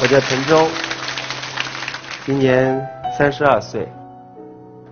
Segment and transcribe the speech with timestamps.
[0.00, 0.68] 我叫陈忠，
[2.24, 2.80] 今年
[3.18, 3.88] 三十二岁。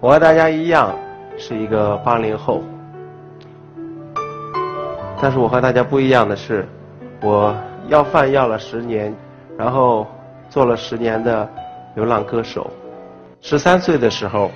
[0.01, 0.99] 我和大家一样
[1.39, 2.61] 是一个八零后，
[5.21, 6.69] 但是我和大家不一样的是，
[7.23, 7.57] 我
[7.87, 9.15] 要饭要了十年，
[9.57, 10.09] 然后
[10.51, 11.49] 做了十年的
[11.95, 12.69] 流浪歌手。
[13.41, 14.51] 十三岁的时候，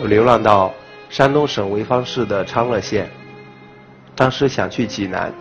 [0.00, 0.72] 我流浪到
[1.08, 3.08] 山东省潍坊市的昌乐县，
[4.16, 5.32] 当时想去济南，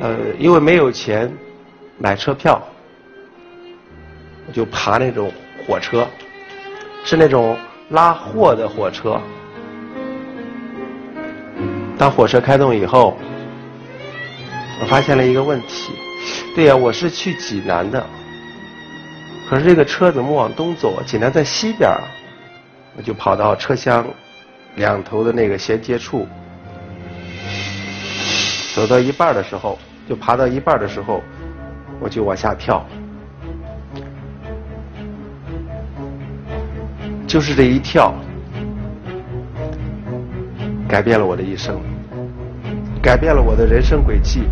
[0.00, 1.30] 呃，因为没有钱。
[2.02, 2.58] 买车票，
[4.46, 5.30] 我就爬那种
[5.66, 6.06] 火车，
[7.04, 7.58] 是那种
[7.90, 9.20] 拉货的火车。
[11.98, 13.18] 当火车开动以后，
[14.80, 15.92] 我发现了一个问题。
[16.56, 18.02] 对呀，我是去济南的，
[19.50, 21.02] 可是这个车怎么往东走？
[21.04, 21.90] 济南在西边
[22.96, 24.08] 我就跑到车厢
[24.76, 26.26] 两头的那个衔接处，
[28.74, 29.78] 走到一半的时候，
[30.08, 31.22] 就爬到一半的时候。
[32.00, 32.84] 我就往下跳，
[37.26, 38.14] 就是这一跳，
[40.88, 41.78] 改变了我的一生，
[43.02, 44.44] 改变了我的人生轨迹。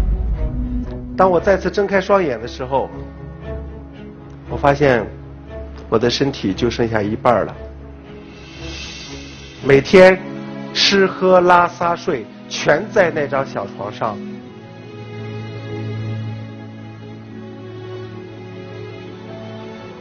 [1.16, 2.88] 当我再次睁开双眼的时候，
[4.50, 5.04] 我发现
[5.88, 7.56] 我的身体就剩下一半了。
[9.64, 10.16] 每天
[10.72, 14.16] 吃喝拉撒睡，全在那张小床上。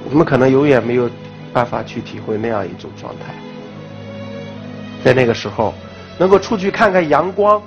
[0.09, 1.09] 我们可能永远没有
[1.51, 3.33] 办法去体会那样一种状态，
[5.03, 5.73] 在那个时候，
[6.17, 7.61] 能够出去看看阳光，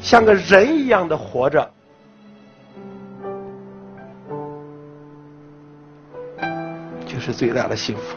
[0.00, 1.70] 像个人一样的活着，
[7.06, 8.16] 就是最大的幸福。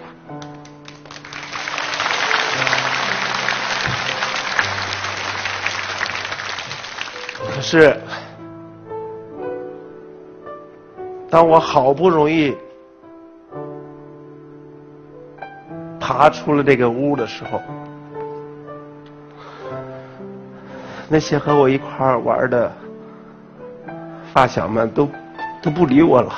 [7.53, 7.99] 可是。
[11.29, 12.57] 当我好不容易
[15.99, 17.61] 爬出了这个屋的时候，
[21.07, 22.71] 那些和我一块儿玩的
[24.33, 25.07] 发小们都
[25.61, 26.33] 都不理我了。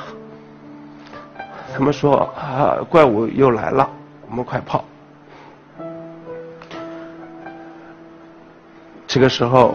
[1.72, 3.88] 他们说：“啊，怪物又来了，
[4.28, 4.84] 我们快跑！”
[9.06, 9.74] 这个时候。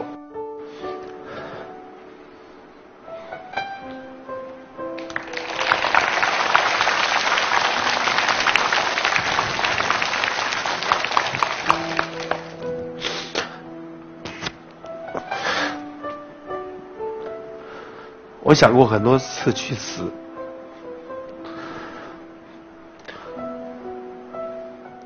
[18.57, 20.11] 想过很多次去死，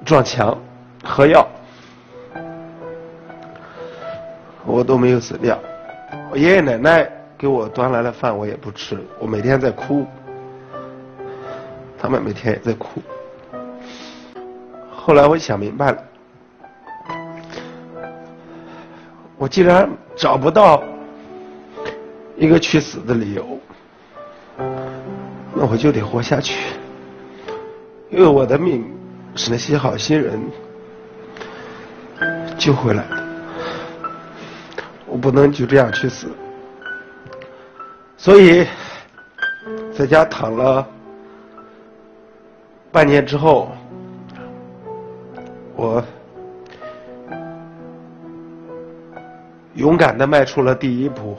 [0.05, 0.57] 撞墙、
[1.03, 1.45] 喝药，
[4.63, 5.59] 我都没有死掉。
[6.31, 8.97] 我爷爷奶奶给我端来了饭，我也不吃。
[9.19, 10.07] 我每天在哭，
[11.99, 13.01] 他们每天也在哭。
[14.89, 16.03] 后来我想明白了，
[19.37, 20.81] 我既然找不到。
[22.41, 23.59] 一个去死的理由，
[25.53, 26.73] 那我就得活下去，
[28.09, 28.83] 因为我的命
[29.35, 30.41] 是那些好心人
[32.57, 33.23] 救回来的，
[35.05, 36.29] 我不能就这样去死。
[38.17, 38.65] 所以，
[39.93, 40.83] 在家躺了
[42.91, 43.69] 半年之后，
[45.75, 46.03] 我
[49.75, 51.37] 勇敢的迈出了第一步。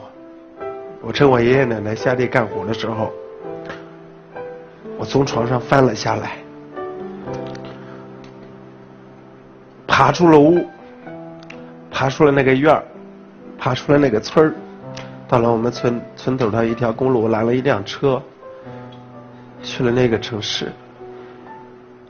[1.05, 3.11] 我趁我爷爷奶奶下地干活的时候，
[4.97, 6.37] 我从床上翻了下来，
[9.85, 10.65] 爬出了屋，
[11.91, 12.81] 爬出了那个院儿，
[13.57, 14.55] 爬出了那个村儿，
[15.27, 18.23] 到了我们村村头的一条公路，拦了一辆车，
[19.61, 20.71] 去了那个城市，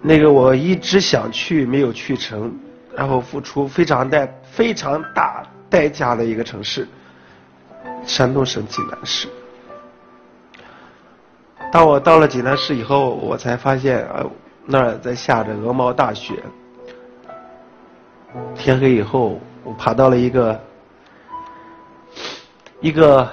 [0.03, 2.53] 那个我一直想去没有去成，
[2.95, 6.87] 然后付出非常大非常大代价的一个城市。
[8.05, 9.27] 山东省济南市。
[11.71, 14.29] 当我到了济南市以后，我才发现，呃，
[14.65, 16.43] 那儿在下着鹅毛大雪。
[18.55, 20.61] 天黑以后，我爬到了一个
[22.79, 23.31] 一个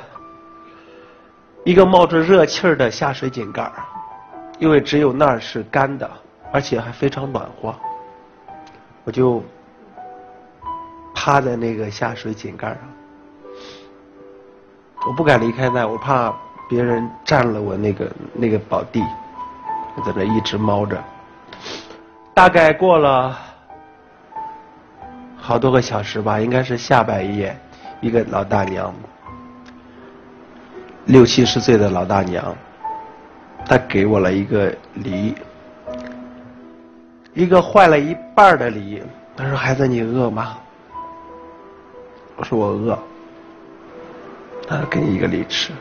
[1.65, 3.85] 一个冒着热气儿的下水井盖儿，
[4.59, 6.11] 因为只有那儿是干的，
[6.53, 7.75] 而且还非常暖和。
[9.05, 9.43] 我就
[11.15, 12.79] 趴在那个下水井盖上。
[15.07, 16.33] 我不敢离开那，我怕
[16.69, 19.03] 别人占了我那个那个宝地，
[19.95, 21.03] 我在那一直猫着。
[22.35, 23.37] 大概过了
[25.37, 27.59] 好多个小时吧，应该是下半夜，
[28.01, 28.95] 一个老大娘
[31.07, 32.55] 六七十岁的老大娘，
[33.67, 35.35] 她给我了一个梨，
[37.35, 39.03] 一个坏了一半的梨。
[39.37, 40.59] 她说：“孩子，你饿吗？”
[42.37, 42.99] 我说：“我饿。”
[44.71, 45.73] 啊：“给你一个梨吃。”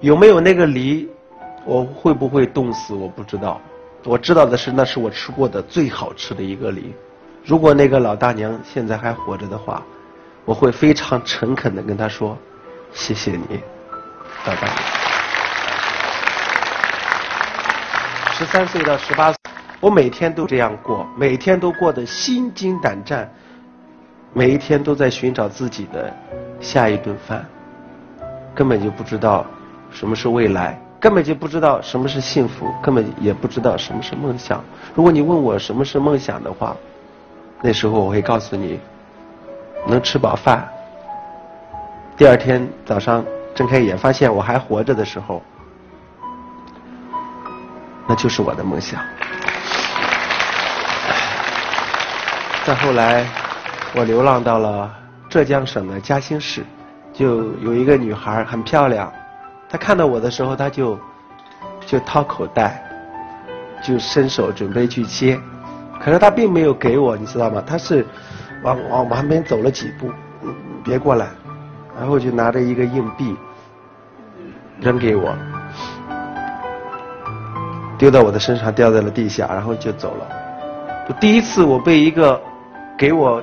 [0.00, 1.08] 有没有那个梨，
[1.64, 2.92] 我会不会冻死？
[2.92, 3.60] 我不知道。
[4.04, 6.92] 我知道的是，那是我吃过的最好吃的一个梨。
[7.44, 9.80] 如果那个老大娘现在还活着的话，
[10.44, 12.36] 我会非常诚恳的跟她说
[12.92, 13.60] ：“谢谢你，
[14.44, 14.68] 老大。”
[18.34, 19.38] 十三岁到十八岁，
[19.80, 23.32] 我每天都这样过，每天都过得心惊胆战，
[24.34, 26.12] 每一天都在寻找自己的
[26.60, 27.44] 下一顿饭，
[28.54, 29.44] 根本就不知道
[29.90, 34.62] 什么是未来，根本就不知道什么是幸福，根本也不知道什么是梦想。
[34.94, 36.76] 如果你问我什么是梦想的话，
[37.62, 38.80] 那时候我会告诉你，
[39.86, 40.68] 能吃饱饭。
[42.16, 43.24] 第二天早上
[43.54, 45.42] 睁开眼发现我还活着的时候，
[48.06, 49.00] 那就是我的梦想。
[52.64, 53.26] 再后来，
[53.94, 54.90] 我流浪到了
[55.28, 56.64] 浙江省的嘉兴市，
[57.12, 59.12] 就有一个女孩很漂亮，
[59.68, 60.98] 她看到我的时候，她就
[61.84, 62.82] 就掏口袋，
[63.82, 65.38] 就伸手准备去接。
[66.00, 67.62] 可是她并没有给我，你知道吗？
[67.66, 68.06] 她是
[68.62, 70.10] 往往旁边走了几步，
[70.84, 71.28] 别过来，
[71.98, 73.36] 然后就拿着一个硬币
[74.80, 75.36] 扔给我，
[77.98, 81.14] 丢到我的身上，掉在了地下，然后就走了。
[81.20, 82.40] 第一次我被一个
[82.96, 83.42] 给我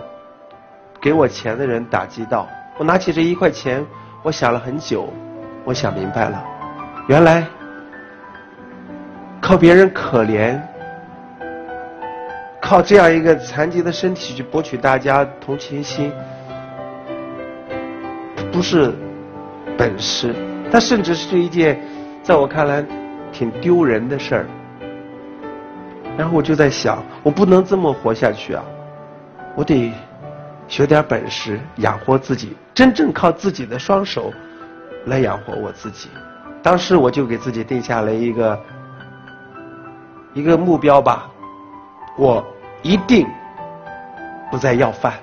[1.04, 2.48] 给我钱的人打击到，
[2.78, 3.86] 我拿起这一块钱，
[4.22, 5.12] 我想了很久，
[5.66, 6.42] 我想明白了，
[7.10, 7.46] 原来
[9.42, 10.58] 靠别人可怜。
[12.62, 16.10] 靠这样一个残疾的身体去博取大家同情心，
[18.50, 18.94] 不是
[19.78, 20.34] 本事，
[20.72, 21.82] 它甚至是一件
[22.24, 22.82] 在我看来
[23.34, 24.46] 挺丢人的事儿。
[26.18, 28.64] 然后我就在想，我不能这么活下去啊！
[29.54, 29.92] 我得
[30.68, 34.34] 学点本事，养活自己，真正靠自己的双手
[35.06, 36.10] 来养活我自己。
[36.62, 38.60] 当时我就给自己定下了一个
[40.34, 41.30] 一个目标吧。
[42.16, 42.46] 我
[42.82, 43.28] 一定
[44.52, 45.14] 不再要饭。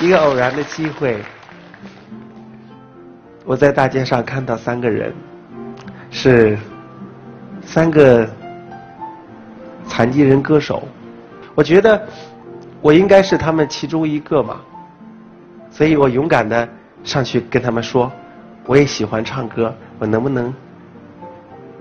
[0.00, 1.22] 一个偶然的机会，
[3.44, 5.14] 我在大街上看到三个人，
[6.10, 6.58] 是
[7.72, 8.28] 三个
[9.88, 10.86] 残疾人歌手。
[11.54, 12.06] 我觉得
[12.82, 14.60] 我应该是他们其中一个嘛，
[15.70, 16.68] 所以我勇敢的
[17.02, 18.12] 上去跟他们说。
[18.66, 20.54] 我也喜欢唱歌，我能不能，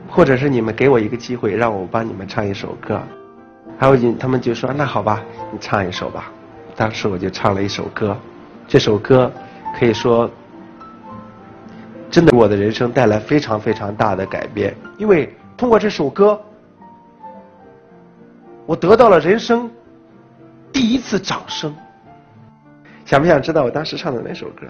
[0.09, 2.99] 或者是你们给我一个机会，让我帮你们唱一首歌？
[3.77, 5.21] 还有，他们就说：“那好吧，
[5.51, 6.31] 你唱一首吧。”
[6.75, 8.17] 当时我就唱了一首歌，
[8.65, 9.31] 这首歌
[9.77, 10.27] 可以说
[12.09, 14.73] 真的给，我的人生带来非常非常大的改变。
[14.97, 16.41] 因为通过这首歌，
[18.65, 19.69] 我得到了人生
[20.73, 21.71] 第一次掌声。
[23.05, 24.65] 想不想知道我当时唱的哪首歌？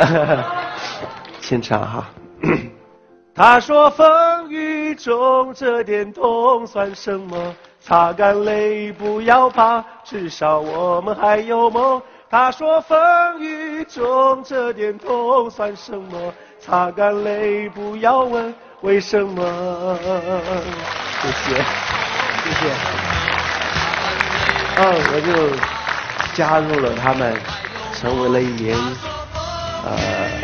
[1.38, 2.08] 清唱哈。
[3.36, 7.54] 他说：“风雨中这点痛算什么？
[7.78, 16.32] 擦干泪，不要怕，至少我们还有梦。”他说：“风雨中这点痛算什么？
[16.64, 19.98] 擦干泪，不要问为什么。”
[21.20, 21.56] 谢谢，
[22.44, 22.72] 谢谢。
[24.76, 25.56] 嗯，我就
[26.34, 27.36] 加入了他们，
[27.94, 28.76] 成为了一名。
[29.84, 29.96] 呃，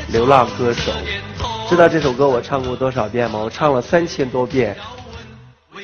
[0.08, 0.90] 流浪歌手，
[1.68, 3.38] 知道这首歌我唱过多少遍吗？
[3.38, 4.76] 我唱了三千多遍。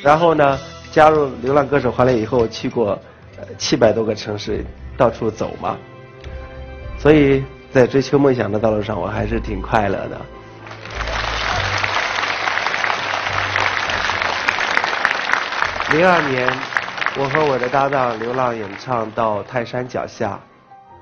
[0.03, 0.59] 然后呢，
[0.91, 2.99] 加入流浪歌手回来以后，去过
[3.57, 4.65] 七百多个城市，
[4.97, 5.77] 到处走嘛。
[6.99, 10.21] 所以在追求梦想的道路上，我还是挺快乐的。
[15.91, 16.49] 零二年，
[17.19, 20.39] 我和我的搭档流浪演唱到泰山脚下。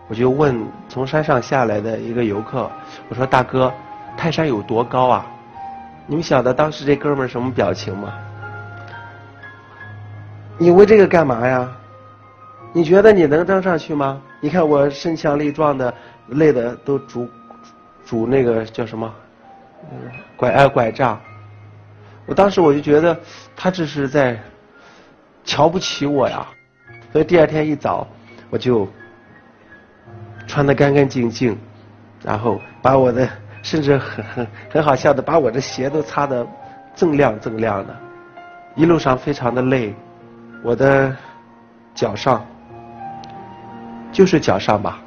[0.08, 2.70] 我就问从山上下来的一个游客，
[3.10, 3.70] 我说：“大哥，
[4.16, 5.26] 泰山有多高啊？”
[6.08, 8.14] 你们晓得当时这哥们儿什么表情吗？
[10.56, 11.68] 你问这个干嘛呀？
[12.74, 14.18] 你觉得你能登上去吗？
[14.40, 15.94] 你看我身强力壮的，
[16.28, 17.28] 累的都拄
[18.04, 19.12] 拄那个叫什么
[20.36, 21.20] 拐哎拐杖。
[22.26, 23.18] 我当时我就觉得
[23.56, 24.40] 他这是在
[25.44, 26.46] 瞧不起我呀，
[27.12, 28.06] 所以第二天一早
[28.50, 28.88] 我就。
[30.44, 31.56] 穿的干干净净，
[32.22, 33.26] 然后把我的
[33.62, 36.46] 甚至很很很好笑的把我的鞋都擦的
[36.96, 37.96] 锃亮锃亮的，
[38.74, 39.94] 一路上非常的累，
[40.62, 41.16] 我的
[41.94, 42.44] 脚上
[44.10, 45.00] 就是脚上吧，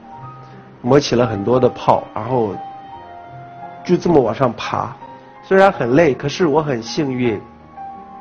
[0.85, 2.55] 磨起了很多的泡，然后
[3.83, 4.95] 就这么往上爬。
[5.41, 7.41] 虽然很累，可是我很幸运。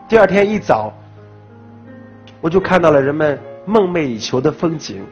[0.08, 0.90] 第二天一早，
[2.40, 5.04] 我就看到了人们梦寐以求的风景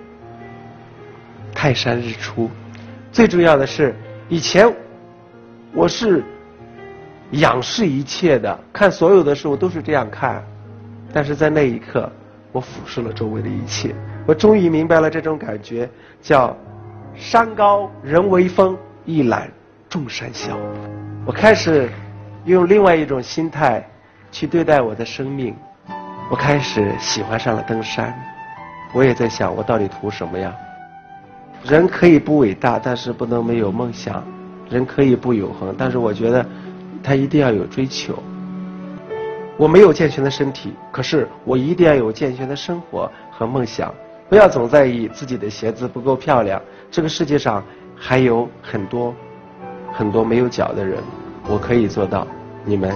[1.54, 2.50] ——泰山日出。
[3.12, 3.94] 最重要的是，
[4.30, 4.74] 以前
[5.74, 6.24] 我是
[7.32, 10.42] 仰视一切的，看所有的事物都是这样看。
[11.12, 12.10] 但是在那一刻，
[12.50, 13.94] 我俯视了周围的一切，
[14.26, 15.86] 我终于明白了这种感觉，
[16.22, 16.56] 叫
[17.14, 19.50] “山高人为峰，一览
[19.88, 20.56] 众山小”。
[21.26, 21.88] 我开始。
[22.44, 23.88] 用另外一种心态
[24.32, 25.54] 去对待我的生命，
[26.28, 28.12] 我开始喜欢上了登山。
[28.92, 30.52] 我也在想，我到底图什么呀？
[31.62, 34.24] 人可以不伟大，但是不能没有梦想；
[34.68, 36.44] 人可以不永恒，但是我觉得
[37.00, 38.20] 他一定要有追求。
[39.56, 43.94] 我没有健全的身体，可是我一定要有健全的生活和梦想。
[44.28, 46.60] 不要总在意自己的鞋子不够漂亮，
[46.92, 47.64] 这个世界上
[47.96, 49.12] 还有很多
[49.92, 51.02] 很多没有脚的人。
[51.48, 52.24] 我可以做到，
[52.64, 52.94] 你们。